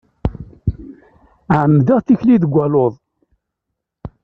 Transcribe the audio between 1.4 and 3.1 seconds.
Ɛemmdeɣ tikli deg aluḍ.